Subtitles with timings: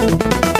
[0.00, 0.59] U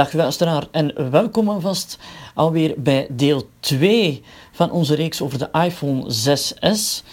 [0.00, 1.98] Dag luisteraar en welkom alvast
[2.34, 4.22] alweer bij deel 2
[4.52, 7.04] van onze reeks over de iPhone 6s.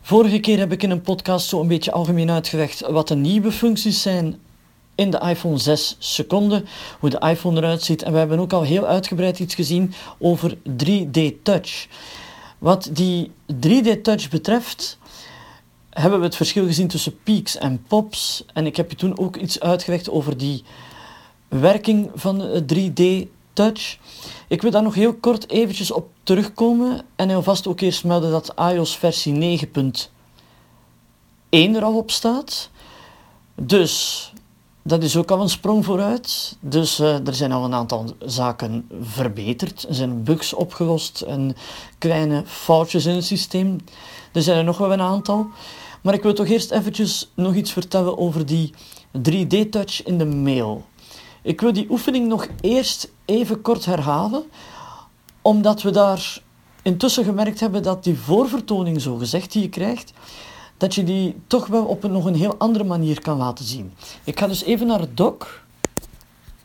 [0.00, 3.52] Vorige keer heb ik in een podcast zo een beetje algemeen uitgelegd wat de nieuwe
[3.52, 4.38] functies zijn
[4.94, 6.66] in de iPhone 6 seconden,
[6.98, 8.02] hoe de iPhone eruit ziet.
[8.02, 11.86] En we hebben ook al heel uitgebreid iets gezien over 3D Touch.
[12.58, 13.32] Wat die
[13.66, 14.98] 3D Touch betreft,
[15.90, 18.44] hebben we het verschil gezien tussen peaks en pops.
[18.52, 20.64] En ik heb je toen ook iets uitgelegd over die
[21.48, 23.02] werking van 3D
[23.52, 23.98] Touch.
[24.48, 28.54] Ik wil daar nog heel kort eventjes op terugkomen en alvast ook eerst melden dat
[28.56, 29.70] iOS versie 9.1
[31.50, 32.70] er al op staat.
[33.54, 34.32] Dus
[34.82, 36.56] dat is ook al een sprong vooruit.
[36.60, 39.86] Dus uh, er zijn al een aantal zaken verbeterd.
[39.88, 41.56] Er zijn bugs opgelost en
[41.98, 43.76] kleine foutjes in het systeem.
[44.32, 45.46] Er zijn er nog wel een aantal.
[46.02, 48.72] Maar ik wil toch eerst eventjes nog iets vertellen over die
[49.18, 50.84] 3D-touch in de mail.
[51.46, 54.44] Ik wil die oefening nog eerst even kort herhalen,
[55.42, 56.38] omdat we daar
[56.82, 60.12] intussen gemerkt hebben dat die voorvertoning, zo gezegd, die je krijgt,
[60.76, 63.94] dat je die toch wel op een, nog een heel andere manier kan laten zien.
[64.24, 65.46] Ik ga dus even naar het doc.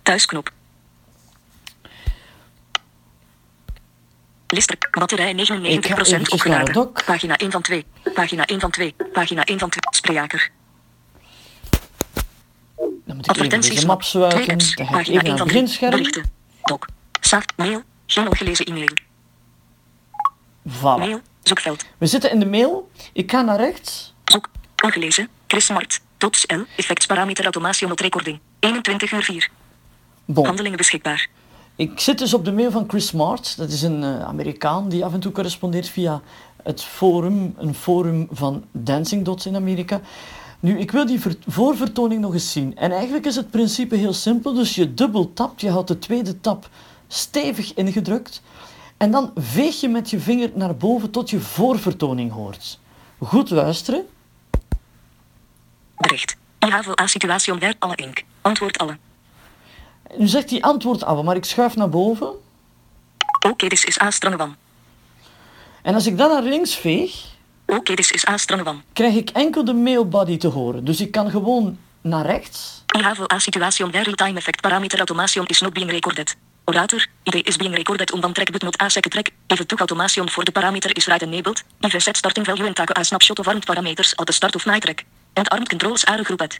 [0.02, 0.52] Thuisknop.
[4.47, 6.91] Lister, batterij 99% Ik ga eventjes naar het opgeladen.
[7.05, 7.86] Pagina 1 van 2.
[8.14, 8.95] Pagina 1 van 2.
[9.14, 9.81] Pagina 1 van 2.
[9.89, 10.52] Spreejaker.
[13.11, 14.11] Dan moet ik even deze map apps.
[14.11, 15.45] Dan ga ik even 1 naar van het 3.
[15.45, 16.26] beginscherm.
[16.64, 16.80] Doc.
[17.20, 17.45] Saaf.
[17.55, 17.82] Mail.
[18.05, 18.94] Geen ongelezen e-mail.
[20.70, 20.99] Voilà.
[20.99, 21.21] Mail.
[21.44, 21.86] Zoekveld.
[21.98, 22.89] We zitten in de mail.
[23.14, 24.14] Ik ga naar rechts.
[24.26, 24.50] Zoek.
[24.83, 25.30] Ongelezen.
[25.48, 26.00] Chris Smart.
[26.17, 26.61] Tops L.
[26.76, 28.39] Effectsparameter automatie not recording.
[28.60, 29.50] 21 uur 4.
[30.26, 30.45] Bon.
[30.45, 31.27] Handelingen beschikbaar.
[31.76, 33.58] Ik zit dus op de mail van Chris Smart.
[33.58, 36.21] Dat is een eh, Amerikaan die af en toe correspondeert via
[36.64, 40.02] het forum, een forum van Dancing Dots in Amerika.
[40.61, 42.77] Nu, ik wil die ver- voorvertoning nog eens zien.
[42.77, 44.54] En eigenlijk is het principe heel simpel.
[44.54, 46.70] Dus je dubbel tapt, je houdt de tweede tap
[47.08, 48.42] stevig ingedrukt.
[48.98, 52.80] En dan veeg je met je vinger naar boven tot je voorvertoning hoort.
[53.20, 54.05] Goed luisteren.
[55.98, 56.36] Bericht.
[56.60, 58.23] Ihavel a situatie omver alle ink.
[58.42, 58.98] Antwoord alle.
[60.17, 62.30] Nu zegt hij antwoord af, maar ik schuif naar boven.
[63.48, 64.55] Oké, dit is A Strangewan.
[65.82, 67.26] En als ik dan naar links veeg,
[67.77, 68.83] Oké, dit is A Strangewan.
[68.93, 70.86] krijg ik enkel de mailbody te horen.
[70.86, 72.83] Dus ik kan gewoon naar rechts.
[72.98, 76.36] Ihavel a situatie om real-time effect parameter automation is not being recorded.
[76.65, 79.30] Orator, ID is being recorded on one track but not a second track.
[79.48, 81.64] Even took automation for the parameter is right enabled.
[81.80, 84.65] Even set starting value and take a snapshot of armed parameters at the start of
[84.65, 85.05] night track.
[85.33, 86.59] And armed controls are grouped.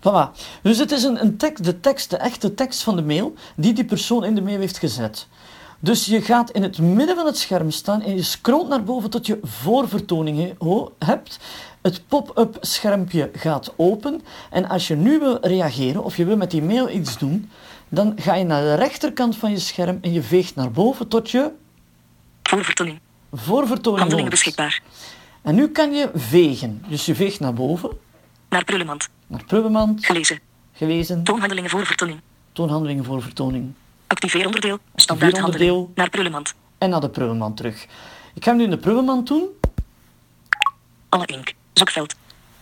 [0.00, 0.30] Voilà.
[0.62, 3.72] Dus het is een, een tekst, de tekst, de echte tekst van de mail, die
[3.72, 5.26] die persoon in de mail heeft gezet.
[5.80, 9.10] Dus je gaat in het midden van het scherm staan en je scrolt naar boven
[9.10, 10.54] tot je voorvertoning
[10.98, 11.38] hebt.
[11.82, 14.20] Het pop-up schermpje gaat open.
[14.50, 17.50] En als je nu wil reageren of je wil met die mail iets doen,
[17.88, 21.30] dan ga je naar de rechterkant van je scherm en je veegt naar boven tot
[21.30, 21.50] je
[22.42, 22.98] Voorvertoning.
[23.32, 24.82] voorvertoning Handelingen beschikbaar.
[25.42, 26.84] En nu kan je vegen.
[26.88, 27.90] Dus je veegt naar boven,
[28.48, 29.08] Naar prullenmand.
[29.26, 30.40] naar prullenmand, Gelezen.
[30.72, 32.20] gelezen, Toonhandelingen voorvertoning.
[32.52, 33.72] toonhandelingen voor vertoning.
[34.06, 34.78] Activeer onderdeel.
[34.94, 35.90] Standaard onderdeel.
[35.94, 36.54] Naar prullenmand.
[36.78, 37.86] en naar de prullenmand terug.
[38.34, 39.48] Ik ga hem nu in de prullenmand doen.
[41.08, 41.54] Alle ink.
[41.72, 42.14] Zoekveld.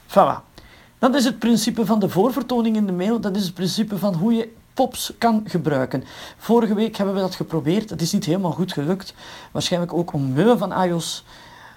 [0.08, 0.52] Voilà.
[0.98, 3.20] Dat is het principe van de voorvertoning in de mail.
[3.20, 6.04] Dat is het principe van hoe je pops kan gebruiken.
[6.36, 7.90] Vorige week hebben we dat geprobeerd.
[7.90, 9.14] Het is niet helemaal goed gelukt.
[9.50, 11.24] Waarschijnlijk ook omwille van iOS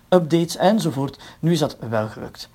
[0.09, 1.18] updates enzovoort.
[1.39, 2.50] Nu is dat wel gelukt.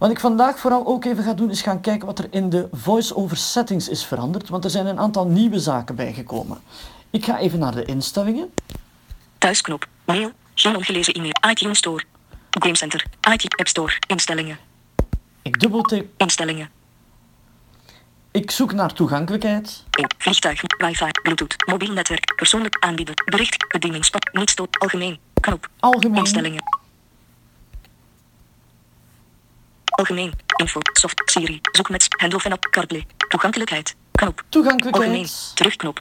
[0.00, 2.68] Wat ik vandaag vooral ook even ga doen, is gaan kijken wat er in de
[2.72, 4.48] voice-over settings is veranderd.
[4.48, 6.60] Want er zijn een aantal nieuwe zaken bijgekomen.
[7.10, 8.50] Ik ga even naar de instellingen.
[9.38, 9.86] Thuisknop.
[10.04, 10.30] Mail.
[10.54, 11.32] Geen ongelezen e-mail.
[11.50, 12.04] iTunes Store.
[12.50, 13.04] Game Center.
[13.32, 13.92] iTunes App Store.
[14.06, 14.58] Instellingen.
[15.42, 16.06] Ik dubbeltik.
[16.16, 16.70] Instellingen.
[18.30, 19.84] Ik zoek naar toegankelijkheid.
[19.90, 20.10] In.
[20.18, 20.62] Vliegtuig.
[20.78, 21.10] Wifi.
[21.22, 21.66] Bluetooth.
[21.66, 22.34] Mobiel netwerk.
[22.36, 23.14] Persoonlijk aanbieden.
[23.24, 23.68] Bericht.
[23.68, 24.28] Bedieningspad.
[24.32, 24.78] Niet stoot.
[24.78, 25.18] Algemeen.
[25.40, 25.68] Knop.
[25.78, 26.18] Algemeen.
[26.18, 26.79] Instellingen.
[30.00, 30.32] Algemeen.
[30.56, 30.80] Info.
[30.92, 31.22] Soft.
[31.24, 31.60] Siri.
[31.72, 32.66] Zoek met Handle van app.
[32.70, 33.06] CarPlay.
[33.28, 33.94] Toegankelijkheid.
[34.10, 34.44] Knop.
[34.50, 34.50] Algemeen.
[34.50, 35.52] Toegankelijkheid.
[35.54, 36.00] Terugknop.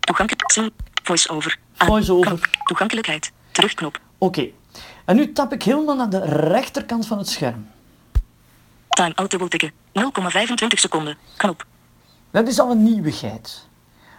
[0.00, 0.52] Toegankelijk.
[0.52, 0.72] Zin.
[1.02, 1.58] Voice-over.
[1.76, 1.86] Aan.
[1.86, 2.50] Voice-over.
[2.64, 3.32] Toegankelijkheid.
[3.50, 4.00] Terugknop.
[4.18, 4.48] Oké.
[5.04, 7.68] En nu tap ik helemaal naar de rechterkant van het scherm.
[8.88, 9.70] Time out dubbel tikken.
[9.70, 11.16] 0,25 seconden.
[11.36, 11.66] Knop.
[12.30, 13.66] Dat is al een nieuwigheid.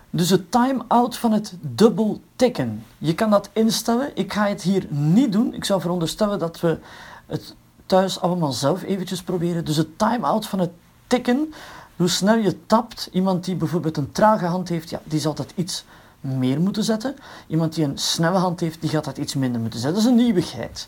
[0.09, 2.85] Dus het time-out van het dubbel tikken.
[2.97, 4.11] Je kan dat instellen.
[4.15, 5.53] Ik ga het hier niet doen.
[5.53, 6.79] Ik zou veronderstellen dat we
[7.25, 7.55] het
[7.89, 9.65] thuis allemaal zelf eventjes proberen.
[9.65, 10.71] Dus het time-out van het
[11.07, 11.53] tikken.
[11.95, 13.09] Hoe snel je tapt.
[13.11, 15.83] Iemand die bijvoorbeeld een trage hand heeft, ja, die zal dat iets
[16.19, 17.15] meer moeten zetten.
[17.47, 20.01] Iemand die een snelle hand heeft, die gaat dat iets minder moeten zetten.
[20.01, 20.87] Dat is een nieuwigheid.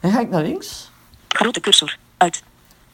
[0.00, 0.90] En ga ik naar links.
[1.28, 1.98] Grote cursor.
[2.16, 2.42] Uit.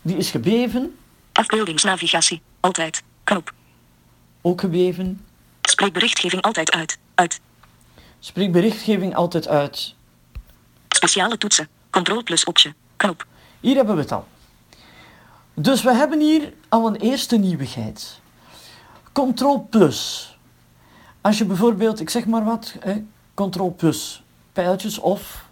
[0.03, 0.97] Die is gebeven.
[1.33, 2.43] Afbeeldingsnavigatie.
[2.61, 3.03] Altijd.
[3.25, 3.53] Knop.
[4.41, 5.25] Ook gebeven.
[5.63, 6.99] Spreekberichtgeving altijd uit.
[7.15, 7.41] Uit.
[8.19, 9.95] Spreek berichtgeving altijd uit.
[10.89, 11.69] Speciale toetsen.
[11.91, 12.75] Control plus optie.
[13.05, 13.27] Knop.
[13.61, 14.27] Hier hebben we het al.
[15.55, 18.21] Dus we hebben hier al een eerste nieuwigheid.
[19.13, 20.31] Control plus.
[21.21, 23.05] Als je bijvoorbeeld, ik zeg maar wat, hè,
[23.35, 24.23] Control plus,
[24.53, 25.45] pijltjes of.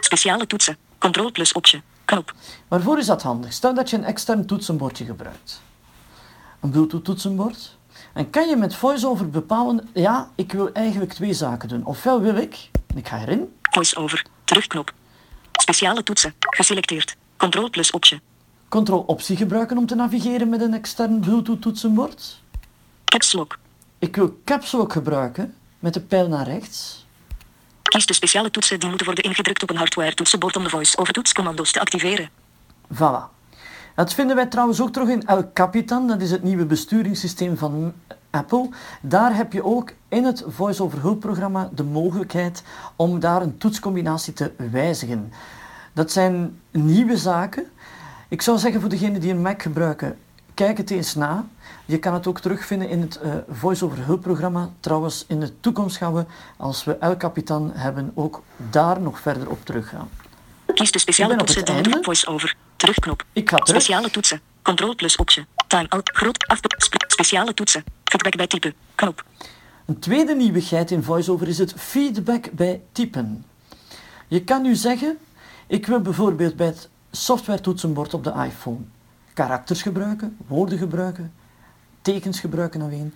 [0.00, 0.76] Speciale toetsen.
[0.98, 1.82] Control plus optie.
[2.04, 2.34] Knop.
[2.68, 3.52] Waarvoor is dat handig?
[3.52, 5.62] Stel dat je een extern toetsenbordje gebruikt.
[6.60, 7.76] Een Bluetooth toetsenbord.
[8.12, 11.84] En kan je met VoiceOver bepalen, ja, ik wil eigenlijk twee zaken doen.
[11.84, 14.26] Ofwel wil ik, ik ga erin, Voice-over.
[14.44, 14.92] Terugknop.
[15.64, 16.34] Speciale toetsen.
[16.40, 17.16] Geselecteerd.
[17.36, 18.20] Control plus optie.
[18.68, 22.42] Ctrl-optie gebruiken om te navigeren met een extern Bluetooth toetsenbord.
[23.04, 23.58] Caps lock.
[23.98, 27.06] Ik wil Caps Lock gebruiken met de pijl naar rechts.
[27.82, 31.12] Kies de speciale toetsen die moeten worden ingedrukt op een hardware toetsenbord om de voice-over
[31.12, 32.30] toetscommando's te activeren.
[32.94, 33.32] Voilà.
[33.94, 37.94] Dat vinden wij trouwens ook terug in El Capitan, dat is het nieuwe besturingssysteem van
[38.34, 38.68] Apple.
[39.00, 42.62] Daar heb je ook in het voice-over hulpprogramma de mogelijkheid
[42.96, 45.32] om daar een toetscombinatie te wijzigen.
[45.92, 47.66] Dat zijn nieuwe zaken.
[48.28, 50.18] Ik zou zeggen voor degenen die een Mac gebruiken,
[50.54, 51.46] kijk het eens na.
[51.84, 54.70] Je kan het ook terugvinden in het eh, voice-over hulpprogramma.
[54.80, 56.24] Trouwens, in de toekomst gaan we,
[56.56, 60.08] als we El Capitan hebben, ook daar nog verder op teruggaan.
[60.74, 61.98] Kies de speciale toetsen die einde.
[62.02, 62.56] voice-over.
[62.76, 63.24] Terugknop.
[63.32, 63.82] Ik ga terug.
[63.82, 64.40] Speciale toetsen.
[64.64, 65.46] Control plus optie.
[65.66, 66.10] Time out.
[66.12, 66.74] Groot afbe...
[66.76, 67.84] spe- Speciale toetsen.
[68.04, 68.74] Feedback bij typen.
[68.94, 69.24] Knop.
[69.86, 73.44] Een tweede nieuwigheid in VoiceOver is het feedback bij typen.
[74.28, 75.18] Je kan nu zeggen,
[75.66, 78.78] ik wil bijvoorbeeld bij het software toetsenbord op de iPhone
[79.34, 81.32] karakters gebruiken, woorden gebruiken,
[82.02, 83.14] tekens gebruiken alleen,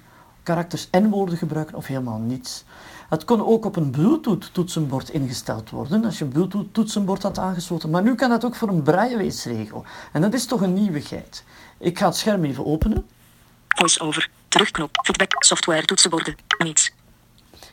[0.48, 2.64] karakters en woorden gebruiken of helemaal niets.
[3.08, 7.38] Het kon ook op een Bluetooth toetsenbord ingesteld worden als je een Bluetooth toetsenbord had
[7.38, 9.84] aangesloten, maar nu kan dat ook voor een brailleweesregel.
[10.12, 11.44] En dat is toch een nieuwigheid.
[11.78, 13.06] Ik ga het scherm even openen.
[13.68, 14.30] Voice-over.
[14.48, 14.90] Terugknop.
[15.04, 15.44] Feedback.
[15.44, 16.36] Software toetsenborden.
[16.58, 16.92] Niets.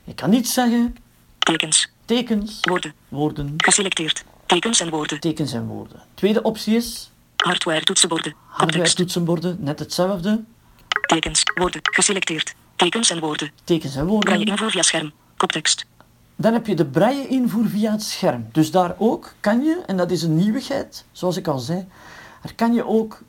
[0.04, 0.96] Ik kan niet zeggen
[1.40, 1.90] Tekens.
[2.06, 2.94] tekens, Woorden.
[3.10, 4.24] woorden, Geselecteerd.
[4.46, 5.20] Tekens en woorden.
[5.20, 6.02] tekens en woorden.
[6.14, 8.34] Tweede optie is Hardware toetsenborden.
[8.48, 10.44] hardware toetsenborden, net hetzelfde.
[11.06, 11.42] Tekens.
[11.56, 11.82] Woorden.
[11.84, 12.56] Geselecteerd.
[12.76, 13.52] Tekens en woorden.
[13.64, 14.46] Tekens en Braille woorden.
[14.46, 15.12] invoer via scherm.
[15.38, 15.86] Koptekst.
[16.36, 18.48] Dan heb je de braille invoer via het scherm.
[18.52, 21.88] Dus daar ook kan je, en dat is een nieuwigheid, zoals ik al zei,
[22.42, 23.22] daar kan je ook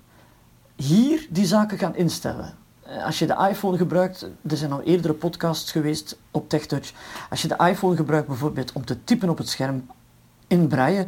[0.76, 2.54] hier die zaken gaan instellen.
[2.82, 6.92] Eh, Als je de iPhone gebruikt, er zijn al eerdere podcasts geweest op TechTouch.
[7.30, 9.86] Als je de iPhone gebruikt bijvoorbeeld om te typen op het scherm
[10.46, 11.06] in braille,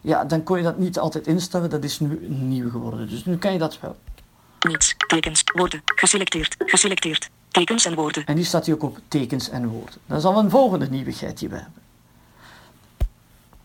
[0.00, 1.70] ja, dan kon je dat niet altijd instellen.
[1.70, 3.08] Dat is nu nieuw geworden.
[3.08, 3.96] Dus nu kan je dat wel.
[4.68, 4.94] Niets.
[5.06, 5.42] Tekens.
[5.54, 5.82] Woorden.
[5.84, 6.54] Geselecteerd.
[6.58, 7.30] Geselecteerd.
[7.52, 8.24] Tekens en woorden.
[8.26, 9.94] En die staat hier ook op tekens en woorden.
[10.06, 11.82] Dat is al een volgende nieuwigheid die we hebben.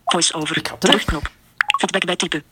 [0.04, 0.78] Ga terug.
[0.78, 1.30] Terugknop.
[1.78, 2.42] Feedback bij typen.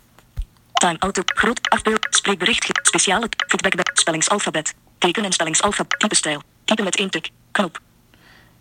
[0.72, 1.22] Time auto.
[1.24, 2.06] Groot afbeeld.
[2.10, 2.80] Spreekbericht.
[2.82, 3.28] Speciale.
[3.46, 4.74] Feedback bij spellingsalfabet.
[4.98, 5.98] Teken en spellingsalfabet.
[5.98, 6.42] Typestijl.
[6.64, 7.30] Typen met één tik.
[7.50, 7.80] Knop.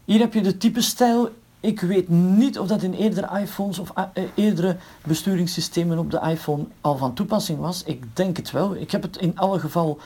[0.05, 1.35] Hier heb je de typestijl.
[1.59, 6.65] Ik weet niet of dat in eerdere iPhones of eh, eerdere besturingssystemen op de iPhone
[6.81, 7.83] al van toepassing was.
[7.83, 8.75] Ik denk het wel.
[8.75, 9.99] Ik heb het in alle geval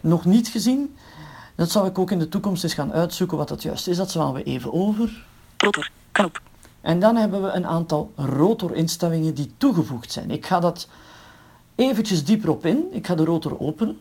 [0.00, 0.96] nog niet gezien.
[1.54, 3.96] Dat zal ik ook in de toekomst eens gaan uitzoeken wat dat juist is.
[3.96, 5.24] Dat slaan we even over.
[5.56, 5.90] Rotor.
[6.12, 6.40] Knop.
[6.80, 10.30] En dan hebben we een aantal rotorinstellingen die toegevoegd zijn.
[10.30, 10.88] Ik ga dat
[11.74, 12.88] eventjes dieper op in.
[12.90, 13.98] Ik ga de rotor openen.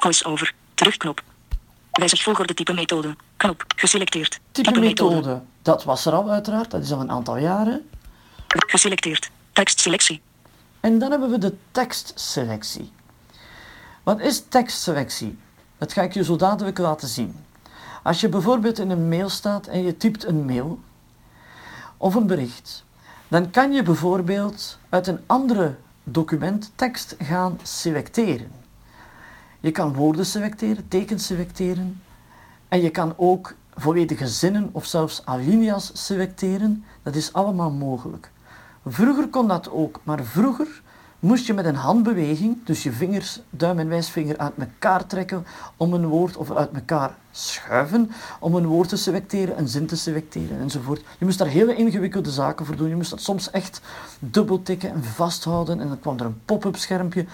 [0.00, 0.54] Voice-over.
[0.74, 1.22] Terugknop.
[1.92, 3.16] Wijzig volgorde type methode.
[3.36, 3.64] Knop.
[3.76, 4.40] Geselecteerd.
[4.50, 6.70] Type methode, dat was er al uiteraard.
[6.70, 7.88] Dat is al een aantal jaren.
[8.48, 9.30] Geselecteerd.
[9.52, 10.20] Tekstselectie.
[10.80, 12.92] En dan hebben we de tekstselectie.
[14.02, 15.38] Wat is tekstselectie?
[15.84, 17.34] Dat ga ik je zo dadelijk laten zien.
[18.02, 20.78] Als je bijvoorbeeld in een mail staat en je typt een mail
[21.96, 22.84] of een bericht,
[23.28, 25.74] dan kan je bijvoorbeeld uit een andere
[26.04, 28.50] document tekst gaan selecteren.
[29.60, 32.02] Je kan woorden selecteren, tekens selecteren
[32.68, 36.84] en je kan ook volledige zinnen of zelfs alinea's selecteren.
[37.02, 38.30] Dat is allemaal mogelijk.
[38.86, 40.82] Vroeger kon dat ook, maar vroeger
[41.24, 45.94] moest je met een handbeweging, dus je vingers, duim en wijsvinger uit elkaar trekken om
[45.94, 50.60] een woord, of uit elkaar schuiven om een woord te selecteren, een zin te selecteren
[50.60, 51.04] enzovoort.
[51.18, 52.88] Je moest daar hele ingewikkelde zaken voor doen.
[52.88, 53.80] Je moest dat soms echt
[54.18, 57.26] dubbeltikken en vasthouden en dan kwam er een pop-up schermpje.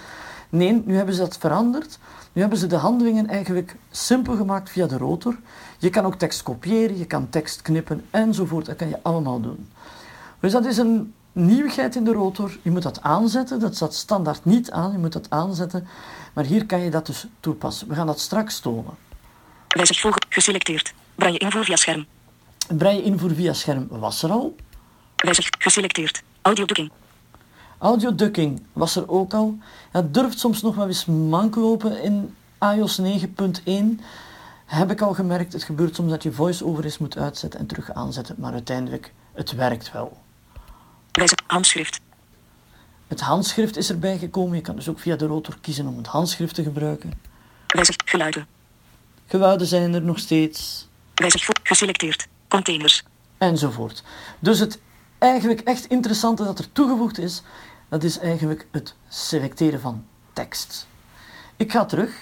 [0.49, 1.99] Nee, nu hebben ze dat veranderd.
[2.33, 5.37] Nu hebben ze de handelingen eigenlijk simpel gemaakt via de rotor.
[5.79, 8.67] Je kan ook tekst kopiëren, je kan tekst knippen enzovoort.
[8.67, 9.69] Dat kan je allemaal doen.
[10.41, 12.59] Dus dat is een nieuwigheid in de rotor.
[12.63, 13.61] Je moet dat aanzetten.
[13.61, 14.93] Dat staat standaard niet aan.
[14.93, 15.89] Je moet dat aanzetten.
[16.33, 17.89] Maar hier kan je dat dus toepassen.
[17.89, 18.95] We gaan dat straks tonen.
[19.69, 20.27] Wijzig volgen.
[20.29, 20.95] Geselecteerd.
[21.15, 22.07] Braille invoer via scherm.
[22.77, 24.57] Braille invoer via scherm was er al.
[25.17, 26.23] Wijzig geselecteerd.
[26.43, 26.91] Audio ducking.
[27.79, 29.59] Audio ducking was er ook al.
[29.91, 33.75] Het durft soms nog wel eens mank lopen in iOS 9.1.
[34.67, 35.53] Heb ik al gemerkt.
[35.53, 38.35] Het gebeurt soms dat je voice-over eens moet uitzetten en terug aanzetten.
[38.39, 40.19] Maar uiteindelijk, het werkt wel.
[41.13, 42.01] Wijzig handschrift.
[43.07, 44.57] Het handschrift is erbij gekomen.
[44.57, 47.13] Je kan dus ook via de rotor kiezen om het handschrift te gebruiken.
[47.67, 48.47] Wijzig geluiden.
[49.27, 50.89] Geluiden zijn er nog steeds.
[51.15, 52.29] Wijzig geselecteerd.
[52.49, 53.03] Containers.
[53.39, 54.03] enzovoort.
[54.39, 54.81] Dus het
[55.19, 57.43] eigenlijk echt interessante dat er toegevoegd is,
[57.89, 60.87] dat is eigenlijk het selecteren van tekst.
[61.57, 62.15] Ik ga terug.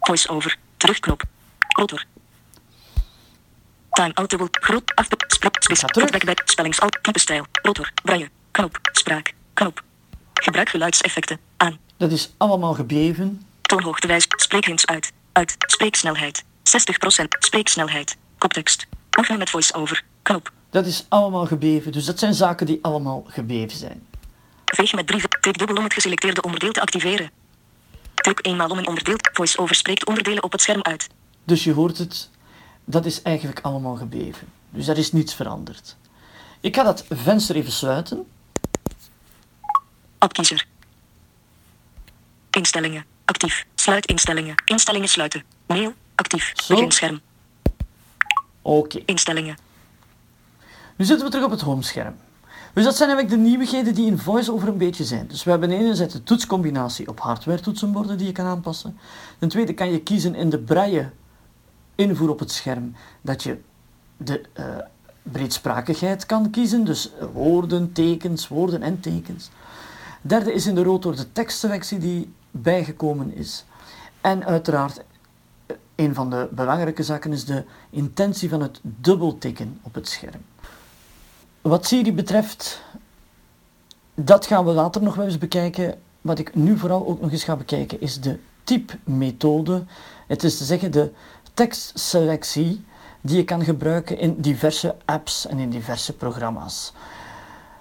[0.00, 0.58] Voice-over.
[0.76, 1.22] Terugknop.
[1.68, 2.04] Rotor.
[3.96, 4.48] Time outable.
[4.50, 4.92] Groot.
[5.58, 5.78] Spis.
[5.78, 6.08] Ga terug.
[6.08, 6.44] Feedback bij.
[6.44, 6.98] Spellingsout.
[7.02, 7.46] Type stijl.
[7.62, 7.90] Rotor.
[8.02, 8.28] Braille.
[8.50, 8.78] Knop.
[8.92, 9.32] Spraak.
[9.54, 9.82] Knop.
[10.34, 11.38] Gebruik geluidseffecten.
[11.56, 11.78] Aan.
[11.96, 13.42] Dat is allemaal gebleven.
[13.62, 14.26] Toonhoogte wijs.
[14.28, 15.12] Spreekhints uit.
[15.32, 15.54] Uit.
[15.58, 16.44] Spreeksnelheid.
[16.44, 16.44] 60%.
[17.38, 18.16] Spreeksnelheid.
[18.38, 18.86] Koptekst.
[19.18, 20.04] Oefenen met voice-over.
[20.22, 20.52] Knop.
[20.70, 21.92] Dat is allemaal gebleven.
[21.92, 24.06] Dus dat zijn zaken die allemaal gebleven zijn.
[24.64, 25.30] Veeg met brieven.
[25.40, 27.30] Tik dubbel om het geselecteerde onderdeel te activeren.
[28.14, 29.16] Druk eenmaal om een onderdeel.
[29.32, 31.08] Voice-over spreekt onderdelen op het scherm uit.
[31.44, 32.30] Dus je hoort het,
[32.88, 34.48] dat is eigenlijk allemaal gebleven.
[34.70, 35.96] Dus er is niets veranderd.
[36.60, 38.26] Ik ga dat venster even sluiten.
[40.18, 40.66] Appkiezer.
[42.50, 43.04] Instellingen.
[43.24, 43.66] Actief.
[43.74, 44.54] Sluit instellingen.
[44.64, 45.42] Instellingen sluiten.
[45.66, 45.92] Mail.
[46.14, 46.52] Actief.
[46.54, 46.74] Zo.
[46.74, 47.20] Beginscherm.
[48.62, 49.02] Oké.
[49.04, 49.56] Instellingen.
[50.96, 52.16] Nu zitten we terug op het homescherm.
[52.72, 55.26] Dus dat zijn eigenlijk de nieuwigheden die in VoiceOver een beetje zijn.
[55.26, 58.98] Dus we hebben enerzijds de toetscombinatie op hardware toetsenborden die je kan aanpassen.
[59.38, 61.10] Ten tweede kan je kiezen in de braille
[61.96, 63.58] invoer op het scherm dat je
[64.16, 64.64] de eh,
[65.22, 66.84] breedsprakigheid kan kiezen.
[66.84, 69.50] Dus eh, woorden, tekens, woorden en tekens.
[70.20, 73.64] Derde is in de rotor de tekstselectie die bijgekomen is.
[74.20, 75.02] En uiteraard,
[75.66, 80.40] eh, een van de belangrijke zaken is de intentie van het dubbeltikken op het scherm.
[81.60, 82.82] Wat Siri betreft,
[84.14, 85.98] dat gaan we later nog wel eens bekijken.
[86.20, 89.84] Wat ik nu vooral ook nog eens ga bekijken is de typemethode.
[90.26, 91.12] Het is te zeggen de
[91.56, 92.84] tekstselectie
[93.20, 96.92] die je kan gebruiken in diverse apps en in diverse programma's.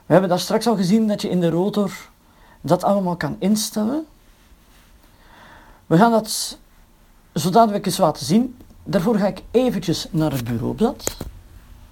[0.05, 1.91] We hebben daar straks al gezien dat je in de rotor
[2.61, 4.05] dat allemaal kan instellen.
[5.85, 6.57] We gaan dat
[7.33, 8.57] zo dadelijk eens laten zien.
[8.83, 11.17] Daarvoor ga ik eventjes naar het bureaublad.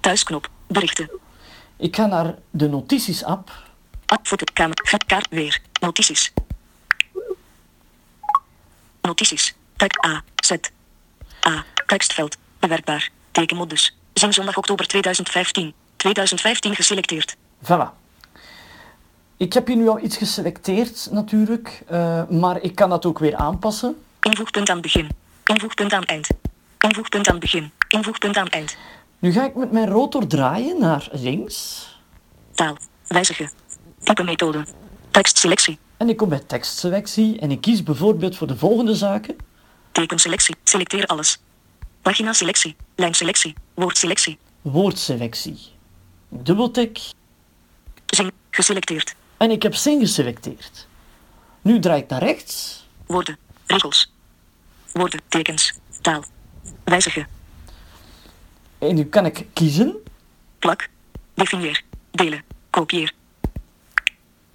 [0.00, 0.50] Thuisknop.
[0.66, 1.10] Berichten.
[1.76, 3.52] Ik ga naar de notities-app.
[4.06, 4.96] App voor de kamer.
[5.06, 5.60] Kaart weer.
[5.80, 6.32] Notities.
[9.00, 9.54] Notities.
[9.76, 10.22] Tekst A.
[10.36, 10.50] Z.
[11.46, 11.64] A.
[11.86, 12.36] Tekstveld.
[12.58, 13.10] Bewerkbaar.
[13.30, 13.96] Tekenmodus.
[14.12, 15.74] Zing zondag oktober 2015.
[15.96, 17.36] 2015 geselecteerd.
[17.62, 18.02] Voilà.
[19.36, 23.36] Ik heb hier nu al iets geselecteerd natuurlijk, eh, maar ik kan dat ook weer
[23.36, 23.96] aanpassen.
[24.20, 25.08] Invoegpunt aan begin.
[25.44, 26.28] Invoegpunt aan eind.
[26.78, 27.70] Invoegpunt aan begin.
[27.88, 28.76] Invoegpunt aan eind.
[29.18, 31.88] Nu ga ik met mijn rotor draaien naar links
[32.54, 32.76] Taal.
[33.06, 33.50] Wijzigen.
[34.02, 34.64] Type methode.
[35.10, 35.78] Tekstselectie.
[35.96, 39.36] en ik kom bij tekstselectie en ik kies bijvoorbeeld voor de volgende zaken.
[39.92, 40.56] Tekenselectie.
[40.64, 41.38] Selecteer alles.
[42.04, 42.76] Pagina selectie.
[42.96, 43.54] Lijnselectie.
[43.74, 44.38] Woordselectie.
[44.62, 45.58] Woordselectie.
[46.28, 47.00] Dubbeltik
[48.06, 48.32] Zing.
[48.50, 49.14] Geselecteerd.
[49.36, 50.86] en ik heb zin geselecteerd.
[51.62, 53.38] Nu draai ik naar rechts Woorden.
[53.66, 54.12] Regels.
[54.92, 55.20] Woorden.
[55.28, 55.72] Tekens.
[56.00, 56.24] Taal.
[56.84, 57.26] Wijzigen.
[58.78, 59.96] en nu kan ik kiezen
[60.58, 60.88] Plak.
[61.34, 61.82] Definieer.
[62.10, 62.42] Delen.
[62.70, 63.12] Kopieer.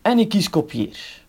[0.01, 1.21] en ik kies kopieer.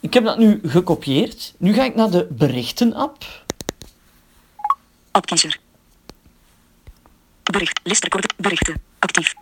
[0.00, 1.54] Ik heb dat nu gekopieerd.
[1.58, 3.44] Nu ga ik naar de berichten-app.
[5.16, 5.58] Appkiezer.
[7.42, 7.80] Bericht.
[7.82, 8.30] Listrecorder.
[8.36, 8.82] Berichten.
[8.98, 9.34] Actief.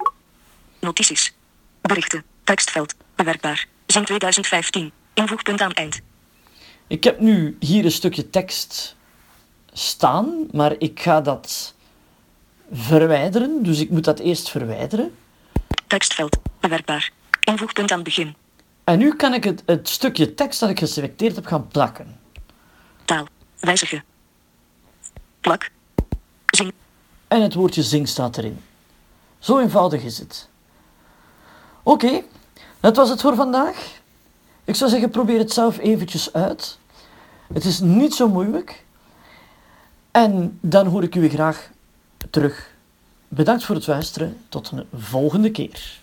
[0.78, 1.34] Notities.
[1.80, 2.24] Berichten.
[2.44, 2.94] Tekstveld.
[3.14, 3.66] Bewerkbaar.
[3.86, 4.92] Zing 2015.
[5.14, 6.00] Invoegpunt aan eind.
[6.86, 8.96] Ik heb nu hier een stukje tekst
[9.72, 11.74] staan, maar ik ga dat
[12.72, 13.62] verwijderen.
[13.62, 15.14] Dus ik moet dat eerst verwijderen.
[15.86, 16.36] Tekstveld.
[16.60, 17.10] Bewerkbaar.
[17.40, 18.34] Invoegpunt aan begin.
[18.84, 22.20] En nu kan ik het, het stukje tekst dat ik geselecteerd heb gaan plakken.
[23.04, 23.26] Taal.
[23.60, 24.04] Wijzigen.
[26.46, 26.72] Zing.
[27.28, 28.60] En het woordje zing staat erin.
[29.38, 30.48] Zo eenvoudig is het.
[31.82, 32.22] Oké,
[32.80, 34.00] Dat was het voor vandaag.
[34.64, 36.78] Ik zou zeggen, probeer het zelf eventjes uit.
[37.52, 38.84] Het is niet zo moeilijk.
[40.10, 41.70] En dan hoor ik u graag
[42.30, 42.72] terug.
[43.28, 44.36] Bedankt voor het luisteren.
[44.48, 46.02] Tot een volgende keer.